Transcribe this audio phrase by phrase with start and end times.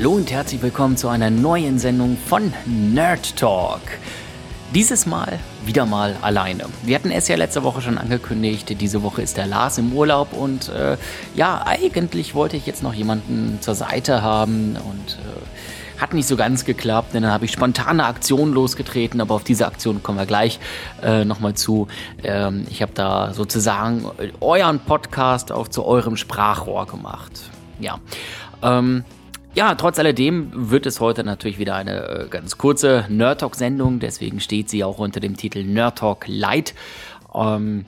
[0.00, 3.82] Hallo und herzlich willkommen zu einer neuen Sendung von Nerd Talk.
[4.74, 6.64] Dieses Mal wieder mal alleine.
[6.84, 10.32] Wir hatten es ja letzte Woche schon angekündigt, diese Woche ist der Lars im Urlaub
[10.32, 10.96] und äh,
[11.34, 16.36] ja, eigentlich wollte ich jetzt noch jemanden zur Seite haben und äh, hat nicht so
[16.36, 20.24] ganz geklappt, denn dann habe ich spontane Aktionen losgetreten, aber auf diese Aktion kommen wir
[20.24, 20.60] gleich
[21.02, 21.88] äh, nochmal zu.
[22.22, 24.06] Ähm, ich habe da sozusagen
[24.40, 27.50] euren Podcast auch zu eurem Sprachrohr gemacht.
[27.80, 27.98] Ja.
[28.62, 29.04] Ähm,
[29.54, 34.40] ja, trotz alledem wird es heute natürlich wieder eine äh, ganz kurze Nerd Talk-Sendung, deswegen
[34.40, 36.74] steht sie auch unter dem Titel Nerd Talk Light.
[37.34, 37.84] Ähm,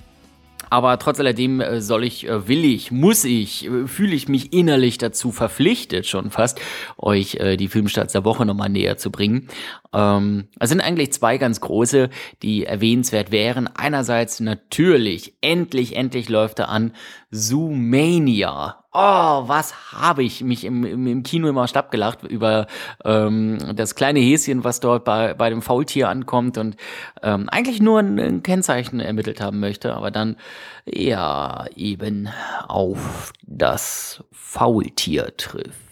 [0.70, 4.98] aber trotz alledem äh, soll ich, äh, will ich, muss ich, fühle ich mich innerlich
[4.98, 6.60] dazu verpflichtet schon fast,
[6.98, 9.48] euch die Filmstarts der Woche nochmal näher zu bringen.
[9.92, 12.10] Ähm, es sind eigentlich zwei ganz große,
[12.42, 13.68] die erwähnenswert wären.
[13.74, 16.92] Einerseits natürlich, endlich, endlich läuft er an,
[17.30, 22.66] Zoomania oh, was habe ich mich im, im, im Kino immer schlapp gelacht über
[23.04, 26.76] ähm, das kleine Häschen, was dort bei, bei dem Faultier ankommt und
[27.22, 30.36] ähm, eigentlich nur ein, ein Kennzeichen ermittelt haben möchte, aber dann
[30.84, 32.28] ja eben
[32.68, 35.91] auf das Faultier trifft.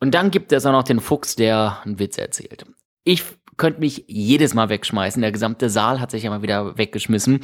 [0.00, 2.64] Und dann gibt es auch noch den Fuchs, der einen Witz erzählt.
[3.04, 3.24] Ich
[3.56, 5.20] könnte mich jedes Mal wegschmeißen.
[5.20, 7.40] Der gesamte Saal hat sich ja mal wieder weggeschmissen.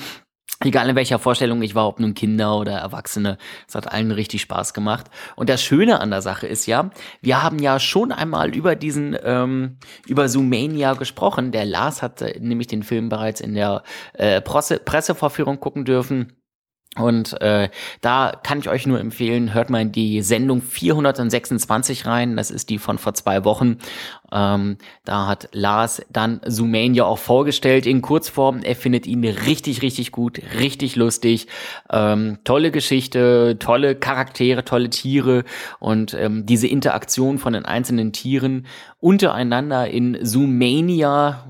[0.60, 4.42] Egal in welcher Vorstellung ich war, ob nun Kinder oder Erwachsene, es hat allen richtig
[4.42, 5.06] Spaß gemacht.
[5.36, 9.16] Und das Schöne an der Sache ist ja, wir haben ja schon einmal über diesen,
[9.24, 11.50] ähm, über Zoomania gesprochen.
[11.50, 13.82] Der Lars hat nämlich den Film bereits in der
[14.12, 16.34] äh, Presse Pressevorführung gucken dürfen.
[16.96, 22.36] Und äh, da kann ich euch nur empfehlen, hört mal in die Sendung 426 rein.
[22.36, 23.78] Das ist die von vor zwei Wochen.
[24.32, 28.60] Ähm, da hat Lars dann Zoomania auch vorgestellt in Kurzform.
[28.62, 31.46] Er findet ihn richtig, richtig gut, richtig lustig.
[31.90, 35.44] Ähm, tolle Geschichte, tolle Charaktere, tolle Tiere
[35.80, 38.66] und ähm, diese Interaktion von den einzelnen Tieren
[39.00, 41.44] untereinander in Zoomania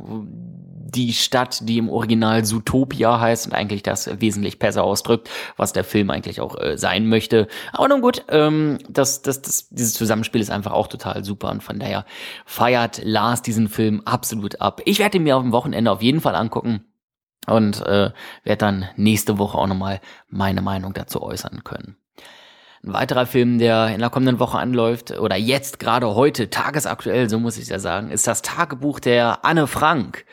[0.94, 5.84] die Stadt, die im Original Zootopia heißt und eigentlich das wesentlich besser ausdrückt, was der
[5.84, 7.48] Film eigentlich auch äh, sein möchte.
[7.72, 11.62] Aber nun gut, ähm, das, das, das, dieses Zusammenspiel ist einfach auch total super und
[11.62, 12.04] von daher
[12.46, 14.80] feiert Lars diesen Film absolut ab.
[14.84, 16.84] Ich werde ihn mir auf dem Wochenende auf jeden Fall angucken
[17.46, 18.10] und äh,
[18.44, 21.96] werde dann nächste Woche auch nochmal meine Meinung dazu äußern können.
[22.84, 27.38] Ein weiterer Film, der in der kommenden Woche anläuft, oder jetzt gerade heute, tagesaktuell, so
[27.38, 30.26] muss ich ja sagen, ist das Tagebuch der Anne Frank.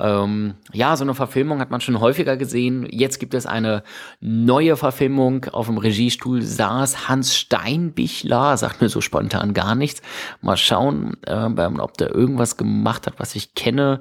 [0.00, 2.86] Ähm, ja, so eine Verfilmung hat man schon häufiger gesehen.
[2.90, 3.82] Jetzt gibt es eine
[4.20, 5.46] neue Verfilmung.
[5.46, 10.02] Auf dem Regiestuhl saß Hans Steinbichler, sagt mir so spontan gar nichts.
[10.40, 14.00] Mal schauen, äh, ob der irgendwas gemacht hat, was ich kenne.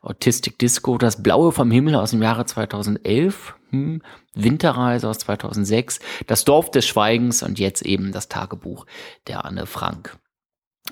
[0.00, 4.02] Autistic Disco, das Blaue vom Himmel aus dem Jahre 2011, hm,
[4.34, 8.86] Winterreise aus 2006, das Dorf des Schweigens und jetzt eben das Tagebuch
[9.26, 10.16] der Anne Frank.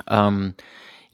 [0.09, 0.55] Ähm,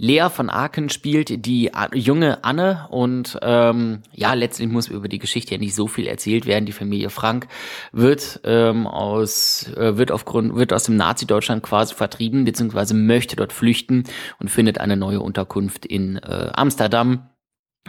[0.02, 5.54] Lea von Aken spielt die junge Anne und ähm, ja, letztlich muss über die Geschichte
[5.54, 6.66] ja nicht so viel erzählt werden.
[6.66, 7.46] Die Familie Frank
[7.92, 13.52] wird ähm, aus äh, wird aufgrund wird aus dem Nazi-Deutschland quasi vertrieben beziehungsweise möchte dort
[13.52, 14.02] flüchten
[14.40, 17.28] und findet eine neue Unterkunft in äh, Amsterdam.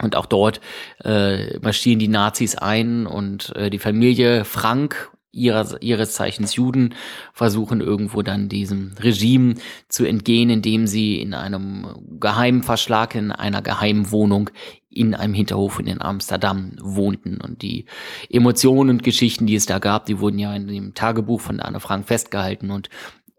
[0.00, 0.60] Und auch dort
[1.02, 6.94] äh, marschieren die Nazis ein und äh, die Familie Frank ihrer, ihres Zeichens Juden
[7.32, 9.54] versuchen irgendwo dann diesem Regime
[9.88, 11.86] zu entgehen, indem sie in einem
[12.20, 14.50] geheimen Verschlag in einer geheimen Wohnung
[14.90, 17.40] in einem Hinterhof in Amsterdam wohnten.
[17.40, 17.86] Und die
[18.30, 21.80] Emotionen und Geschichten, die es da gab, die wurden ja in dem Tagebuch von Anne
[21.80, 22.70] Frank festgehalten.
[22.70, 22.88] Und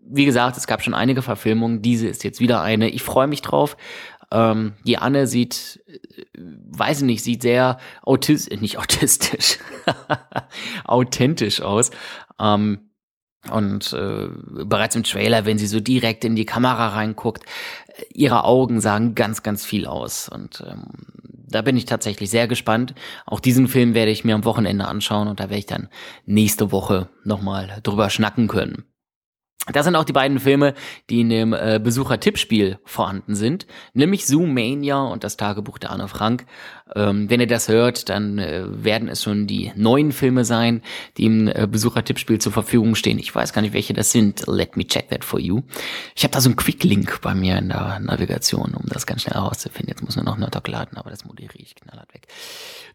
[0.08, 1.82] wie gesagt, es gab schon einige Verfilmungen.
[1.82, 2.90] Diese ist jetzt wieder eine.
[2.90, 3.78] Ich freue mich drauf.
[4.31, 6.00] Ähm, die Anne sieht, äh,
[6.38, 9.59] weiß ich nicht, sieht sehr autistisch, nicht autistisch,
[10.86, 11.91] authentisch aus.
[12.40, 12.90] Ähm,
[13.52, 14.28] und äh,
[14.66, 17.44] bereits im Trailer, wenn sie so direkt in die Kamera reinguckt,
[17.88, 20.29] äh, ihre Augen sagen ganz, ganz viel aus.
[20.29, 20.85] Und ähm,
[21.47, 22.96] da bin ich tatsächlich sehr gespannt.
[23.26, 25.90] Auch diesen Film werde ich mir am Wochenende anschauen und da werde ich dann
[26.26, 28.85] nächste Woche nochmal drüber schnacken können.
[29.73, 30.75] Das sind auch die beiden Filme,
[31.09, 36.46] die in dem äh, Besucher-Tippspiel vorhanden sind, nämlich Zoomania und das Tagebuch der Anne Frank.
[36.93, 40.84] Ähm, wenn ihr das hört, dann äh, werden es schon die neuen Filme sein,
[41.17, 43.17] die im äh, Besucher-Tippspiel zur Verfügung stehen.
[43.17, 44.46] Ich weiß gar nicht, welche das sind.
[44.46, 45.61] Let me check that for you.
[46.16, 49.34] Ich habe da so einen Quick-Link bei mir in der Navigation, um das ganz schnell
[49.34, 49.90] herauszufinden.
[49.90, 52.28] Jetzt muss nur noch Nerdtalk laden, aber das moderiere ich knallhart weg.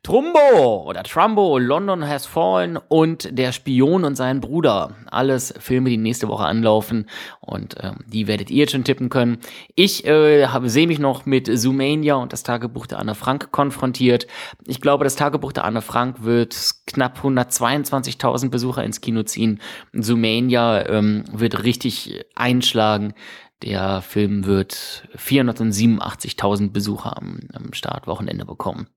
[0.04, 4.94] Trumbo oder Trumbo, London Has Fallen und Der Spion und sein Bruder.
[5.10, 7.06] Alles Filme, die nächste Woche anlaufen
[7.40, 9.38] und ähm, die werdet ihr jetzt schon tippen können.
[9.74, 14.26] Ich äh, sehe mich noch mit Zoomania und das Tagebuch der Anne Frank konfrontiert konfrontiert.
[14.66, 16.56] Ich glaube, das Tagebuch der Anne Frank wird
[16.86, 19.60] knapp 122.000 Besucher ins Kino ziehen.
[19.92, 23.14] Zoomania ähm, wird richtig einschlagen.
[23.62, 28.88] Der Film wird 487.000 Besucher am, am Startwochenende bekommen.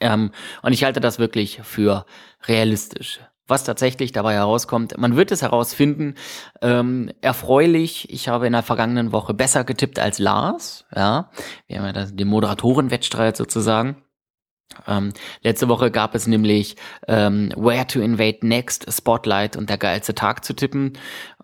[0.00, 0.30] Ähm,
[0.62, 2.04] und ich halte das wirklich für
[2.46, 3.20] realistisch.
[3.48, 6.14] Was tatsächlich dabei herauskommt, man wird es herausfinden.
[6.60, 10.84] Ähm, erfreulich, ich habe in der vergangenen Woche besser getippt als Lars.
[10.94, 11.30] Ja,
[11.68, 14.02] wir haben ja den Moderatorenwettstreit sozusagen.
[14.86, 16.76] Ähm, letzte Woche gab es nämlich
[17.08, 20.94] ähm, Where to Invade Next, Spotlight und der geilste Tag zu tippen.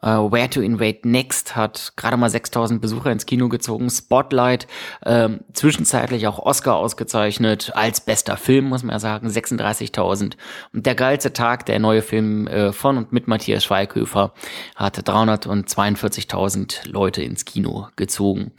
[0.03, 3.89] Äh, Where to Invade Next hat gerade mal 6000 Besucher ins Kino gezogen.
[3.89, 4.67] Spotlight
[5.07, 10.35] ähm, zwischenzeitlich auch Oscar ausgezeichnet als bester Film, muss man ja sagen, 36.000.
[10.73, 14.33] Und der geilste Tag, der neue Film äh, von und mit Matthias Schweighöfer,
[14.77, 18.53] hat 342.000 Leute ins Kino gezogen.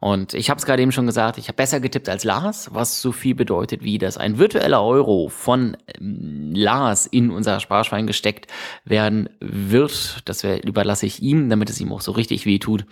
[0.00, 3.02] Und ich habe es gerade eben schon gesagt, ich habe besser getippt als Lars, was
[3.02, 8.46] so viel bedeutet wie, dass ein virtueller Euro von ähm, Lars in unser Sparschwein gesteckt
[8.84, 10.28] werden wird.
[10.28, 10.44] Das
[10.78, 12.86] überlasse ich ihm, damit es ihm auch so richtig weh tut.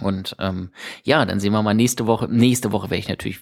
[0.00, 0.70] Und ähm,
[1.02, 2.28] ja, dann sehen wir mal nächste Woche.
[2.28, 3.40] Nächste Woche werde ich natürlich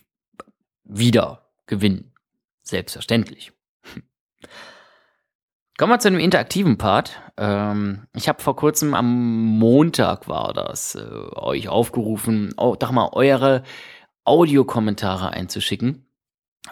[0.84, 2.12] wieder gewinnen.
[2.62, 3.52] Selbstverständlich.
[5.76, 7.20] Kommen wir zu einem interaktiven Part.
[7.36, 11.00] Ähm, ich habe vor kurzem am Montag war das, äh,
[11.34, 13.64] euch aufgerufen, oh, doch mal eure
[14.24, 16.07] Audiokommentare einzuschicken.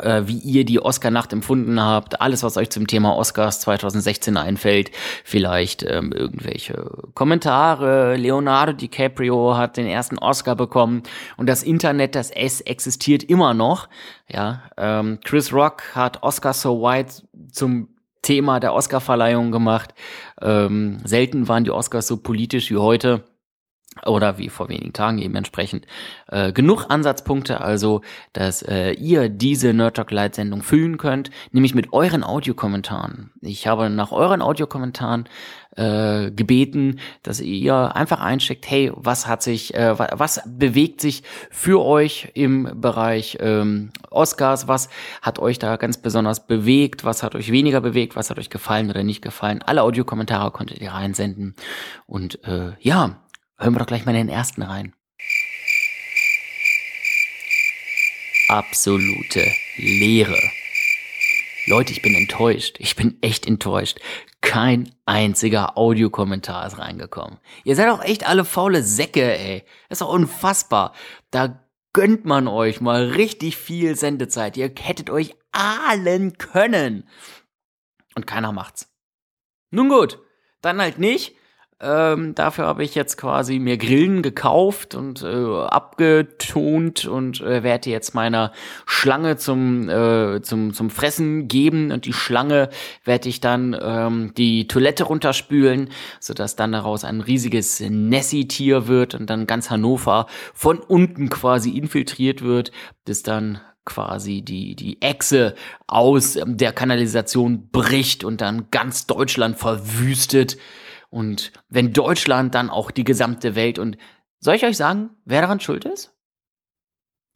[0.01, 4.91] Äh, wie ihr die Oscar-Nacht empfunden habt, alles, was euch zum Thema Oscars 2016 einfällt,
[5.25, 8.17] vielleicht ähm, irgendwelche Kommentare.
[8.17, 11.03] Leonardo DiCaprio hat den ersten Oscar bekommen
[11.39, 13.89] und das Internet, das es existiert immer noch.
[14.29, 17.89] Ja, ähm, Chris Rock hat Oscar So White zum
[18.21, 19.95] Thema der Oscarverleihung gemacht.
[20.43, 23.25] Ähm, selten waren die Oscars so politisch wie heute
[24.05, 25.87] oder wie vor wenigen Tagen eben entsprechend
[26.29, 28.03] äh, genug Ansatzpunkte, also
[28.33, 33.31] dass äh, ihr diese Nerd Talk Light Sendung füllen könnt, nämlich mit euren Audiokommentaren.
[33.41, 35.29] Ich habe nach euren Audiokommentaren
[35.77, 41.85] äh, gebeten, dass ihr einfach einsteckt, hey, was hat sich, äh, was bewegt sich für
[41.85, 44.89] euch im Bereich ähm, Oscars, was
[45.23, 48.91] hat euch da ganz besonders bewegt, was hat euch weniger bewegt, was hat euch gefallen
[48.91, 49.63] oder nicht gefallen.
[49.63, 51.55] Alle Audiokommentare konntet ihr reinsenden
[52.07, 53.21] und äh, ja,
[53.59, 54.95] Hören wir doch gleich mal in den ersten rein.
[58.49, 59.45] Absolute
[59.77, 60.39] Leere.
[61.67, 62.77] Leute, ich bin enttäuscht.
[62.79, 63.99] Ich bin echt enttäuscht.
[64.41, 67.39] Kein einziger Audiokommentar ist reingekommen.
[67.65, 69.65] Ihr seid auch echt alle faule Säcke, ey.
[69.89, 70.95] Das ist doch unfassbar.
[71.31, 74.57] Da gönnt man euch mal richtig viel Sendezeit.
[74.59, 77.09] Ihr hättet euch ahlen können.
[78.15, 78.95] Und keiner macht's.
[79.71, 80.21] Nun gut,
[80.61, 81.36] dann halt nicht.
[81.79, 87.91] Ähm, dafür habe ich jetzt quasi mir Grillen gekauft und äh, abgetont und äh, werde
[87.91, 88.53] jetzt meiner
[88.87, 92.71] Schlange zum, äh, zum, zum Fressen geben und die Schlange
[93.05, 99.29] werde ich dann ähm, die Toilette runterspülen, sodass dann daraus ein riesiges Nessie-Tier wird und
[99.29, 102.73] dann ganz Hannover von unten quasi infiltriert wird,
[103.05, 105.55] bis dann quasi die, die Echse
[105.87, 110.57] aus der Kanalisation bricht und dann ganz Deutschland verwüstet.
[111.17, 113.79] Und wenn Deutschland, dann auch die gesamte Welt.
[113.79, 113.97] Und
[114.39, 116.15] soll ich euch sagen, wer daran schuld ist?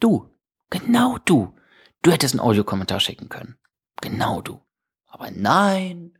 [0.01, 0.29] Du.
[0.69, 1.57] Genau du.
[2.03, 3.57] Du hättest einen Audiokommentar schicken können.
[4.03, 4.61] Genau du.
[5.07, 6.13] Aber nein,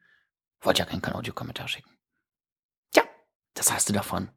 [0.63, 1.91] wollte ja keinen Audiokommentar schicken.
[2.93, 3.03] Tja,
[3.53, 4.31] das hast du davon.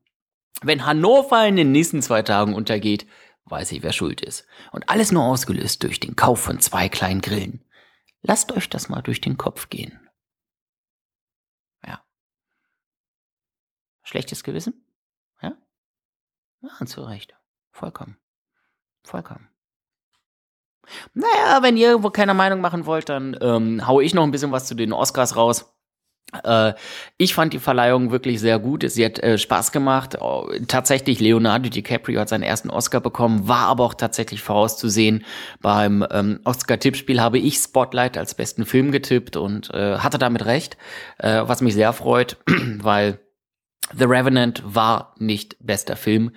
[0.62, 3.08] Wenn Hannover in den nächsten zwei Tagen untergeht,
[3.46, 4.46] weiß ich, wer schuld ist.
[4.74, 7.64] Und alles nur ausgelöst durch den Kauf von zwei kleinen Grillen.
[8.22, 10.03] Lasst euch das mal durch den Kopf gehen.
[14.14, 14.76] Schlechtes Gewissen?
[15.42, 15.54] Ja?
[16.62, 17.34] Ja, zu Recht.
[17.72, 18.16] Vollkommen.
[19.04, 19.50] Vollkommen.
[21.16, 24.52] Naja, wenn ihr irgendwo keine Meinung machen wollt, dann ähm, hau ich noch ein bisschen
[24.52, 25.74] was zu den Oscars raus.
[26.44, 26.74] Äh,
[27.18, 28.84] ich fand die Verleihung wirklich sehr gut.
[28.88, 30.22] Sie hat äh, Spaß gemacht.
[30.22, 35.26] Oh, tatsächlich, Leonardo DiCaprio hat seinen ersten Oscar bekommen, war aber auch tatsächlich vorauszusehen.
[35.60, 40.78] Beim ähm, Oscar-Tippspiel habe ich Spotlight als besten Film getippt und äh, hatte damit recht,
[41.18, 42.38] äh, was mich sehr freut,
[42.78, 43.18] weil
[43.98, 46.32] The Revenant war nicht bester Film,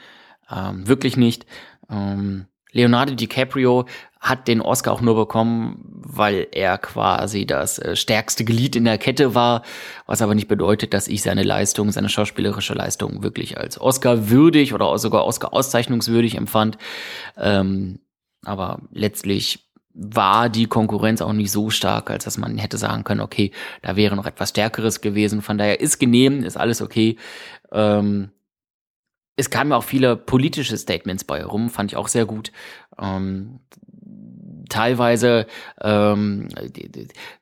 [0.51, 1.47] ähm, wirklich nicht.
[1.91, 3.87] Ähm, Leonardo DiCaprio
[4.21, 8.99] hat den Oscar auch nur bekommen, weil er quasi das äh, stärkste Glied in der
[8.99, 9.63] Kette war,
[10.07, 14.75] was aber nicht bedeutet, dass ich seine Leistung, seine schauspielerische Leistung wirklich als Oscar würdig
[14.75, 16.77] oder sogar Oscar auszeichnungswürdig empfand.
[17.39, 18.01] Ähm,
[18.45, 19.66] aber letztlich
[19.97, 23.51] war die Konkurrenz auch nicht so stark, als dass man hätte sagen können, okay,
[23.83, 25.41] da wäre noch etwas Stärkeres gewesen.
[25.41, 27.17] Von daher ist genehm, ist alles okay.
[27.73, 28.31] Ähm,
[29.37, 32.53] es kamen auch viele politische Statements bei rum, fand ich auch sehr gut.
[32.99, 33.61] Ähm,
[34.69, 35.47] teilweise
[35.81, 36.49] ähm,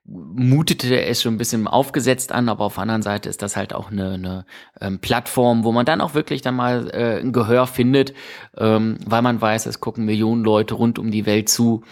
[0.04, 3.72] mutete es schon ein bisschen aufgesetzt an, aber auf der anderen Seite ist das halt
[3.74, 4.46] auch eine, eine
[4.80, 8.14] ähm, Plattform, wo man dann auch wirklich dann mal äh, ein Gehör findet,
[8.56, 11.82] ähm, weil man weiß, es gucken Millionen Leute rund um die Welt zu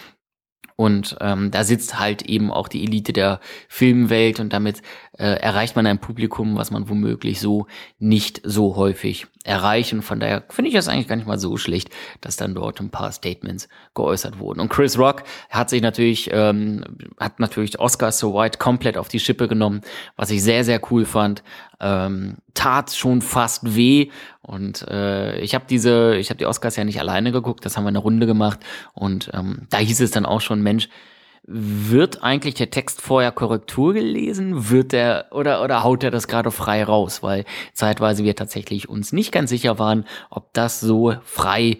[0.82, 4.82] und ähm, da sitzt halt eben auch die Elite der Filmwelt und damit
[5.18, 7.66] äh, erreicht man ein Publikum, was man womöglich so
[7.98, 10.00] nicht so häufig erreichen.
[10.02, 11.90] Von daher finde ich das eigentlich gar nicht mal so schlecht,
[12.20, 14.60] dass dann dort ein paar Statements geäußert wurden.
[14.60, 16.84] Und Chris Rock hat sich natürlich, ähm,
[17.18, 19.82] hat natürlich Oscar So White komplett auf die Schippe genommen,
[20.16, 21.42] was ich sehr, sehr cool fand.
[21.80, 24.10] Ähm, tat schon fast weh.
[24.40, 27.84] Und äh, ich habe diese, ich habe die Oscars ja nicht alleine geguckt, das haben
[27.84, 28.60] wir eine Runde gemacht.
[28.94, 30.88] Und ähm, da hieß es dann auch schon, Mensch,
[31.44, 34.70] wird eigentlich der Text vorher Korrektur gelesen?
[34.70, 37.22] Wird der oder oder haut er das gerade frei raus?
[37.22, 41.78] Weil zeitweise wir tatsächlich uns nicht ganz sicher waren, ob das so frei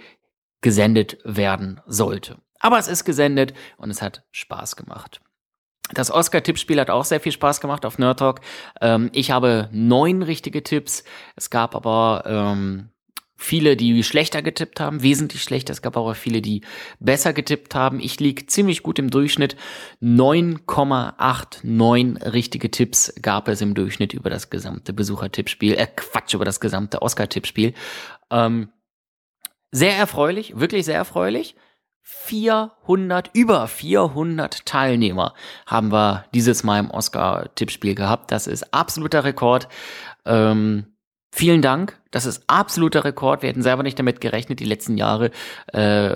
[0.61, 2.38] gesendet werden sollte.
[2.59, 5.21] Aber es ist gesendet und es hat Spaß gemacht.
[5.95, 8.40] Das Oscar-Tippspiel hat auch sehr viel Spaß gemacht auf Nerd Talk.
[8.81, 11.04] Ähm, ich habe neun richtige Tipps.
[11.37, 12.92] Es gab aber ähm,
[13.43, 15.73] viele, die schlechter getippt haben, wesentlich schlechter.
[15.73, 16.63] Es gab aber viele, die
[17.01, 17.99] besser getippt haben.
[18.01, 19.57] Ich lieg ziemlich gut im Durchschnitt.
[20.01, 25.75] 9,89 richtige Tipps gab es im Durchschnitt über das gesamte Besuchertippspiel.
[25.75, 27.75] Äh, Quatsch, über das gesamte Oscar-Tippspiel.
[28.31, 28.69] Ähm,
[29.71, 31.55] sehr erfreulich, wirklich sehr erfreulich.
[32.05, 35.35] 400, über 400 Teilnehmer
[35.67, 38.33] haben wir dieses Mal im Oscar-Tippspiel gehabt.
[38.33, 39.69] Das ist absoluter Rekord.
[40.25, 40.92] Ähm,
[41.35, 41.99] Vielen Dank.
[42.11, 43.41] Das ist absoluter Rekord.
[43.41, 44.61] Wir hätten selber nicht damit gerechnet.
[44.61, 45.31] Die letzten Jahre
[45.73, 46.15] äh,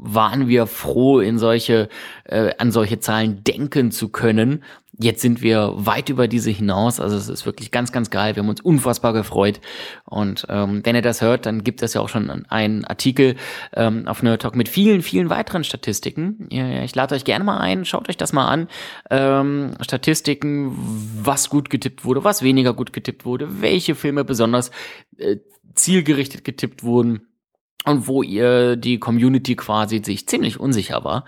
[0.00, 1.88] waren wir froh, in solche,
[2.24, 4.64] äh, an solche Zahlen denken zu können.
[4.98, 7.00] Jetzt sind wir weit über diese hinaus.
[7.00, 8.34] Also es ist wirklich ganz, ganz geil.
[8.34, 9.60] Wir haben uns unfassbar gefreut.
[10.04, 13.36] Und ähm, wenn ihr das hört, dann gibt es ja auch schon einen Artikel
[13.74, 16.48] ähm, auf Nerd Talk mit vielen, vielen weiteren Statistiken.
[16.50, 18.68] Ich lade euch gerne mal ein, schaut euch das mal an.
[19.10, 20.76] Ähm, Statistiken,
[21.22, 24.70] was gut getippt wurde, was weniger gut getippt wurde, welche Filme besonders
[25.18, 25.36] äh,
[25.74, 27.29] zielgerichtet getippt wurden
[27.84, 31.24] und wo ihr die Community quasi sich ziemlich unsicher war.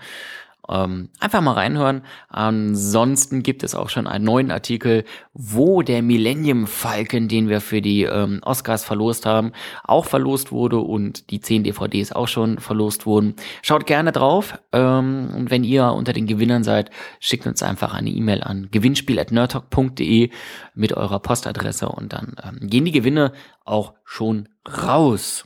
[0.69, 2.03] Ähm, einfach mal reinhören.
[2.29, 7.81] Ansonsten gibt es auch schon einen neuen Artikel, wo der Millennium Falcon, den wir für
[7.81, 9.51] die ähm, Oscars verlost haben,
[9.83, 13.35] auch verlost wurde und die 10 DVDs auch schon verlost wurden.
[13.61, 14.57] Schaut gerne drauf.
[14.71, 20.29] Ähm, und wenn ihr unter den Gewinnern seid, schickt uns einfach eine E-Mail an gewinnspiel.nerdtalk.de
[20.75, 23.33] mit eurer Postadresse und dann ähm, gehen die Gewinne
[23.65, 25.43] auch schon raus.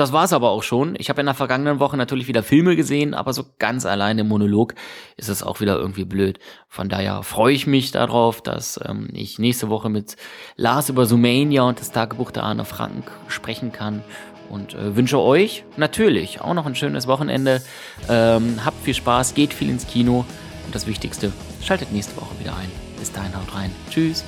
[0.00, 0.94] Das war's aber auch schon.
[0.96, 4.28] Ich habe in der vergangenen Woche natürlich wieder Filme gesehen, aber so ganz alleine im
[4.28, 4.72] Monolog
[5.18, 6.38] ist es auch wieder irgendwie blöd.
[6.68, 10.16] Von daher freue ich mich darauf, dass ähm, ich nächste Woche mit
[10.56, 14.02] Lars über Sumania und das Tagebuch der Arne Frank sprechen kann.
[14.48, 17.60] Und äh, wünsche euch natürlich auch noch ein schönes Wochenende.
[18.08, 20.24] Ähm, habt viel Spaß, geht viel ins Kino.
[20.64, 21.30] Und das Wichtigste,
[21.62, 22.70] schaltet nächste Woche wieder ein.
[22.98, 23.70] Bis dahin haut rein.
[23.90, 24.24] Tschüss.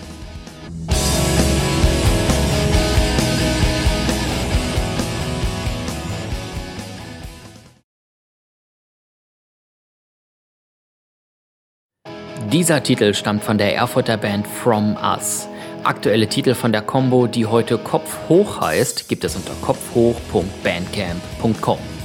[12.53, 15.49] Dieser Titel stammt von der Erfurter Band From Us.
[15.85, 22.02] Aktuelle Titel von der Combo, die heute Kopf hoch heißt, gibt es unter kopfhoch.bandcamp.com.